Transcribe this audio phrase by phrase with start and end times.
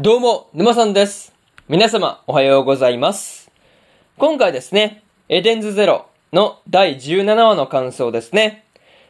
[0.00, 1.34] どうも、沼さんです。
[1.68, 3.50] 皆様、おはようございます。
[4.16, 8.64] 今回ですね、エデンズゼロの第17話の感想ですね。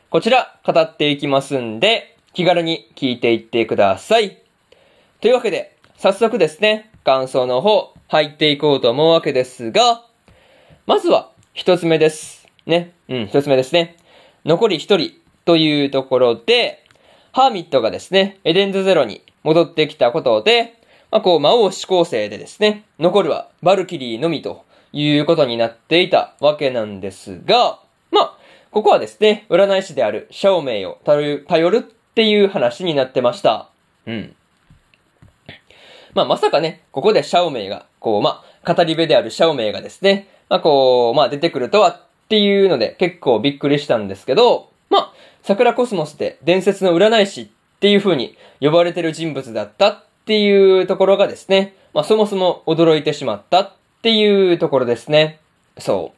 [0.08, 4.38] こちら、語っていきますんで、気軽に聞いていってください。
[5.20, 10.06] というわけで、早速ですね、感想の方、入っていこうと思うわけですが、
[10.86, 12.48] まずは、一つ目です。
[12.64, 12.94] ね。
[13.10, 13.98] うん、一つ目ですね。
[14.46, 15.10] 残り一人
[15.44, 16.82] というところで、
[17.32, 20.77] ハーミットがですね、エデンズゼロに戻ってきたことで、
[21.10, 27.80] まあ、こう、魔王志向生でですね、残るはバルキリーのみということになっていたわけなんですが、
[28.10, 28.38] まあ、
[28.70, 31.80] ここはですね、占い師であるシャオメイを頼る、頼るっ
[32.14, 33.70] ていう話になってました。
[34.06, 34.34] うん。
[36.14, 47.48] まあ、まさかね、ここでシャオメイが、こう、まあ、語り部であるシャオメイがですね、まあ、こう、まあ、出てくるとはっていうので結構びっくりしたんですけど、まあ、桜コスモスで伝説の占い師っ
[47.80, 55.40] ていう風に呼ばれてる人物だったっていうところがですね、まあ、そもそも驚いてしまったっていうところですね。
[55.78, 56.12] そ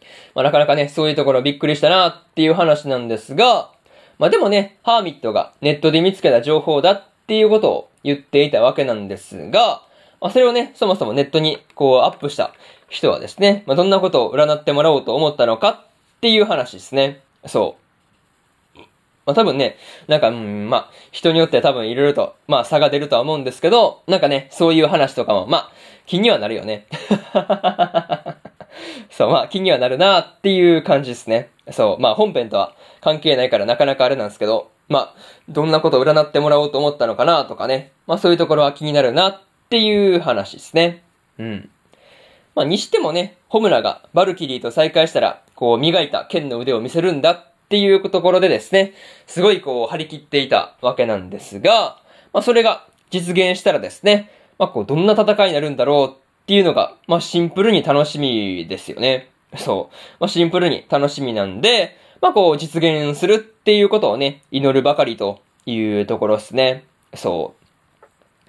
[0.00, 0.04] う。
[0.36, 3.72] まあ、なかなかね、そういうところびっくりしたなっていう話なんですが、
[4.20, 9.82] まあ、でもね、ハーミットがネットで見つけた情報だっていうことを言っていたわけなんですが、
[10.20, 12.54] まあ、それをね、そもそもネットにこうアップした
[12.88, 15.86] 人はですね、まあ、どんなことを占ってもらおうと思ったのか
[16.18, 17.20] っていう話ですね。
[17.48, 17.82] そう。
[19.24, 19.76] まあ、多分ね、
[20.08, 25.72] なんか、うん、まあ、人によっては多分いろいろと、まあ、差が出るとは思うんですけど、なんかね、そういう話とかも、まあ、
[26.06, 26.86] 気にはなるよね。
[29.10, 31.50] そう、まあ、気にはなるなっていう感じですね。
[31.70, 35.14] そう、まあ、本編とは関係ないからなかなかあれなんですけど、まあ、
[35.48, 37.92] どんなことを占ってもらおうと思ったのかなとかね。
[38.06, 41.02] まあ、そういうところは気になるなっていう話ですね。
[41.38, 41.70] うん。
[42.54, 48.92] まあ、にしてもね、ホムラがバルキリーと再会したら、こう、磨いた剣の腕を見せるんだっっていうところでですね、
[49.26, 52.02] すごいこう、張り切っていたわけなんですが、
[52.34, 59.30] まあ、それが実現したらですね、まあ、こう、どんな戦いになるんだろうっていうのが、まあ、シンプルに楽しみですよね。
[59.56, 59.96] そう。
[60.20, 66.84] まあ、シンプルに楽しみなんで、まあ、こう、実現するっていうことをね、祈るばかりというところですね。
[67.14, 67.54] そ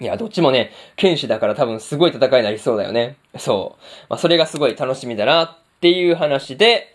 [0.01, 0.03] う。
[0.03, 3.15] いや、どっちもね、剣士だから多分すごい戦いになりそうだよね。
[3.37, 3.83] そう。
[4.09, 6.89] まあ、それがすごい楽しみだなっていう話で、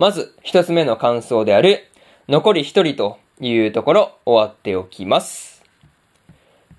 [0.00, 1.86] まず、一つ目の感想である、
[2.26, 5.62] 残り一人というところ、終わっておきます。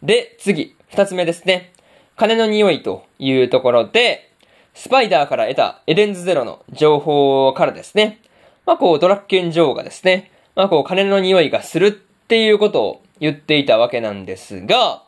[0.02, 1.72] で、次、二つ目ですね。
[2.16, 4.32] 金の匂いというところで、
[4.74, 8.22] スパイダーから得たエデンズゼロの情報からですね、
[8.66, 15.04] まあこうドラッケン女王がですね、まあこう金の匂いがするっていうことを言っていたわけなんですが、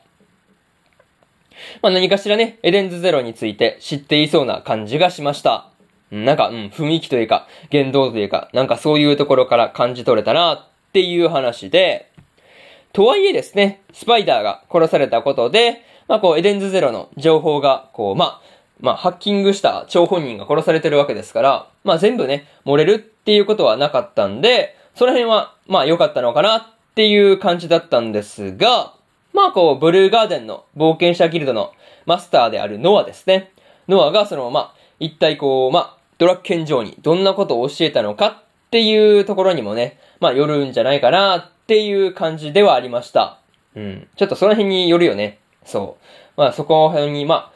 [1.82, 5.73] まあ何かしらね、エデンズゼロについて知っていそうな感じがしました。
[6.14, 12.12] なんか、うん、雰囲気というか、言動というか、なんかそういうところから感じ取れたなっていう話で、
[12.94, 18.42] とはいえですね、スパイダーが殺されたことで、まあこう、エデンズゼロの情報が、こう、まあ、
[18.80, 28.94] まあ、ハッキングした張本人が殺されてるわけですから、まあ全部ね、漏れるっていうことはなかったんで、その辺は、まあ良かったのかなっていう感じだったんですが、
[29.34, 31.74] まあこう、ブルーガーデンの冒険者ギルドの
[32.06, 33.52] マスターであるノアですね。
[33.88, 43.40] ノアがその、まあ、一体こう、まあ、ドラッケン城にどんなことを教えたのかっていうところにもね、まあ、よるんじゃないかなっていう感じではありました。
[43.76, 44.08] うん。
[44.16, 45.40] ちょっとその辺によるよね。
[45.66, 46.04] そう。
[46.38, 47.54] まあ、そこの辺に、まあ、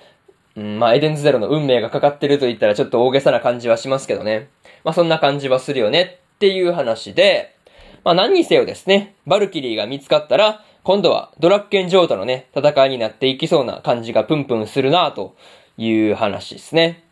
[0.56, 4.50] うん、まあ、エデンズゼロの運命がかかってると言ったらちょっと大げさな感じはしますけどね。
[4.84, 7.56] まあ、そんな感じはするよねっていう話で、
[8.04, 15.36] まあ、何にせよですね、バルキリーが見つかったら、今度はドラッケン城とのね、戦いになっていきそうな感じがプンプンするなと
[15.78, 17.04] いう話ですね。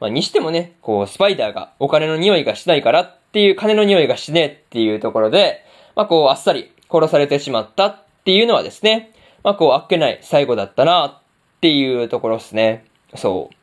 [0.00, 5.64] まあ、にしてもね、こう、スパイダーがお金の匂いがしないからっていう、金の匂いがしねえっていうところで、
[5.94, 9.12] まあ、こう、あっさり殺されてしまったっていうのはですね、
[9.42, 11.20] まあ、こう、あっけない最後だったなっ
[11.60, 12.84] ていうところですね。
[13.14, 13.56] そう。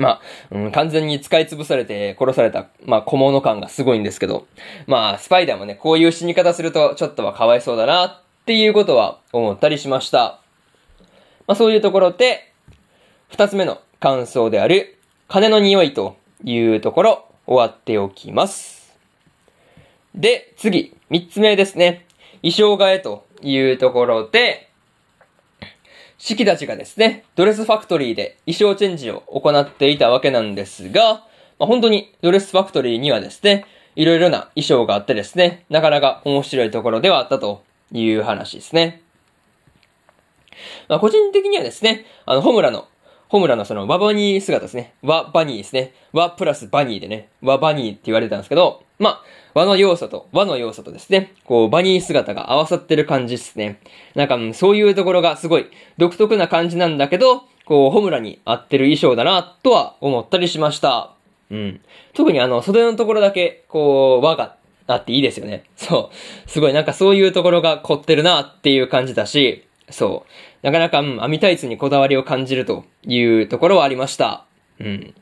[0.00, 0.20] まあ、
[0.50, 4.46] うん、完全に使い潰されて殺された、まあ、小物感がすごいんですけど、
[4.86, 10.40] まあ、スパイダーもね、こういう死に方するとちょっとはかわいそうだなっていうことは思ったりしました。
[11.46, 12.52] まあ、そういうところで、
[13.28, 14.98] 二つ目の感想である、
[15.30, 18.98] 金の匂いというところ、終わっておきます。
[20.12, 22.04] で、次、三つ目ですね。
[22.42, 24.70] 衣装替えというところで、
[26.18, 31.24] 四季たちがですね、ドレスファクトリーで衣装チェンジを行っていたわけなんですが、
[31.60, 37.62] まあ、本当にドレスファクトリーにはですね、いろいろな衣装があってですね、なかなか面白いところではあったと
[37.92, 39.00] いう話ですね。
[40.88, 42.88] まあ、個人的にはですね、あの、ホムラの
[43.30, 44.92] ホムラのそのワバニー姿ですね。
[45.02, 45.94] ワバニーですね。
[46.12, 49.22] ワプラスバニーでね、ワバニーって言われてたんですけど、まあ、
[49.54, 53.78] 和の要素と和の要素とですね、こう、バニー姿が合わさってる感じですね。
[54.16, 55.66] なんか、そういうところがすごい
[55.96, 61.12] 独特な感じなんだけど、こう、ホムラに合ってる衣装だな、とは思ったりしました。
[61.52, 61.80] うん。
[62.14, 64.56] 特にあの、袖のところだけ、こう、和が
[64.88, 65.62] あっていいですよね。
[65.76, 66.50] そう。
[66.50, 70.24] すごいなんかそういうところが凝ってるなっていう感じだし、そ
[70.62, 70.66] う。
[70.66, 74.44] なかなか、うん、網タイツにこだわりを感じるというところはありました。
[74.78, 75.14] うん。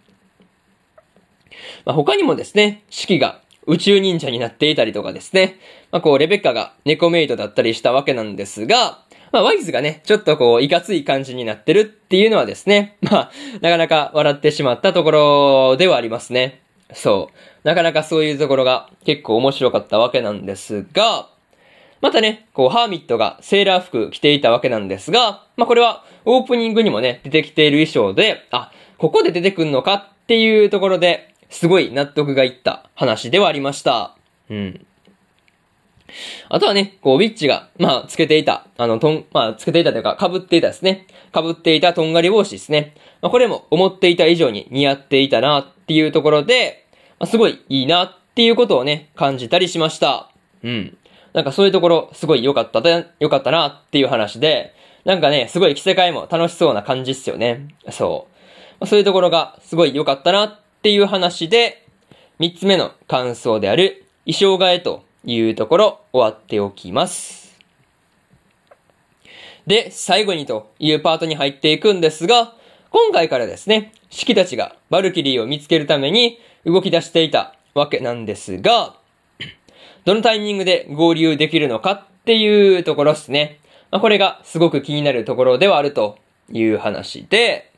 [1.84, 5.58] まあ、他にもですね、四季が宇宙忍者になっていたりとかですね。
[5.90, 13.30] まあ、こう、レベッカが猫メイドだったりしたわけなんですが、まあ、ワイズがね、ちょっとこう、いかつい感じになってるっていうのはですね、まあ、
[13.60, 16.62] なかなか笑ってしまったところではありますね。
[16.94, 17.68] そう。
[17.68, 21.28] なかなかそういうところが結構面白かったわけなんですが、
[22.00, 34.16] またね、こう、ハーミットがセーラー服着ていたわけなんですが、まあ、これはオープニングにもね、出てきている衣装で、あ、ここで出てくんのかっていうところで、すごい納得がいった話ではありました。
[34.50, 34.86] うん。
[36.48, 41.06] あとはね、こう、ウィッチが、まあ、つけていた、あの、とん、まあ、つけていたというか、被っていたですね。
[41.34, 42.94] 被っていたとんがり帽子ですね。
[43.20, 46.86] まあ、これも思っていた以上に似合っていたなっていうところで、
[47.18, 50.30] まあ、すごいいいなっていうことをね、感じたりしました。
[50.62, 50.97] うん。
[51.32, 57.69] なんかそういうところ、すごい良かったで、良かったなっていう話で、なんかね、すごい着せ替えも楽しそうな感じっすよね。
[57.90, 58.26] そ
[58.80, 58.86] う。
[58.86, 61.86] そういうところがすごい良かったなっていう話で、
[62.38, 67.58] 三つ目の感想である、衣装替えというところ終わっておきます。
[69.66, 72.54] で、最後にというパートに入っていくんですが、
[72.90, 78.97] 今回からですね、四季たちがバルキリーを見つけるために動き出していたわけなんですが、
[80.08, 83.60] どのタイミングで合流できるのかっていうところですね。
[83.90, 86.16] まあ、これがすごく気になるところではあると
[86.50, 87.70] いう話で、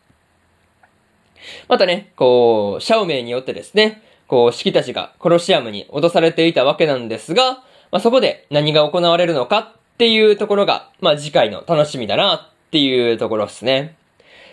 [1.66, 13.96] またね、こう、シャオメイによってですね、こう、四季たちがコロシアムに脅されていたわけなんですが、まあ、そこで何が行われるのかっていうところが、まあ、次回の楽しみだなっていうところですね。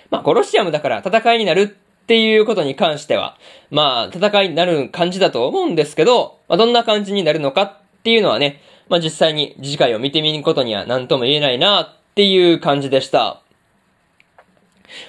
[0.09, 1.77] まあ、コロシアムだから戦いになる
[2.07, 3.37] っていうことに関しては、
[3.69, 13.41] まあ、戦いになる感じだと思うんですけど、まあ、どんな感じになるのかっていうのはね、まあ、実際に次回を見てみることには何とも言えないなっていう感じでした。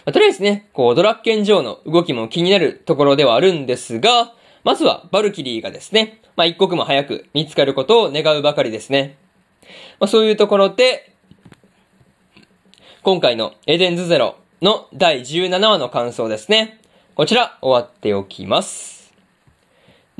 [0.06, 4.34] まあ、とりあえずね、こう、ドラッケン上の動きも気になるところではあるんですが、
[4.64, 9.16] まずはバルキリーがですね、まあ、一刻も早く見つかることを願うばかりですね。
[10.00, 11.14] まあ、そういうところで、
[13.04, 16.77] 今回のエデンズゼロの第17話の感想ですね。
[17.18, 19.12] こちら終わっておきます。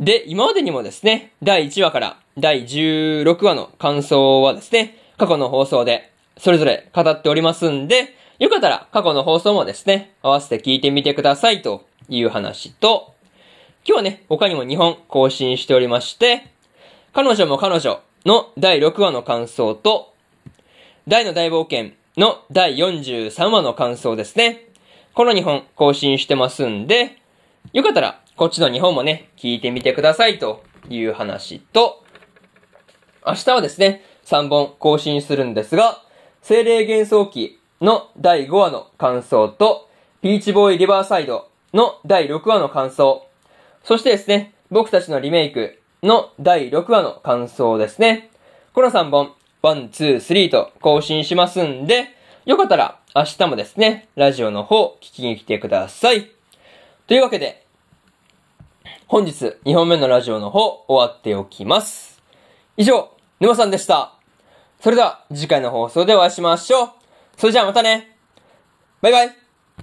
[0.00, 13.14] で、今までにもですね、第1話から第16話の感想はですね、過去の放送でそれぞれ語っておりますんで、よかったら過去の放送もですね、合わせて聞いてみてくださいという話と、
[13.86, 16.50] 今日はね、他にも2本更新しておりまして、
[17.12, 20.14] 彼女も彼女の第6話の感想と、
[21.06, 24.67] 大の大冒険の第43話の感想ですね。
[25.18, 27.16] この2本更新してますんで、
[27.72, 32.04] よかったらこっちの2本もね、聞いてみてくださいという話と、
[33.26, 36.00] 明日はですね、3本更新するんですが、
[36.40, 39.88] 精霊幻想記の第5話の感想と、
[40.22, 43.26] ピーチボーイリバーサイドの第6話の感想、
[43.82, 48.30] そしてですね、僕たちのリメイクの第6話の感想ですね。
[48.72, 49.32] この3本、
[49.64, 52.10] 1、2、3と更新しますんで、
[52.46, 56.30] よかったら明日もですね、ラジオの方聞きに来てください。
[57.08, 57.66] というわけで、
[59.08, 62.22] 本日2本目のラジオの方終わっておきます。
[62.76, 63.10] 以上、
[63.40, 64.14] 沼さんでした。
[64.80, 66.90] それでは次回の放送でお会いしましょう。
[67.36, 68.16] それじゃあまたね。
[69.02, 69.37] バイバイ。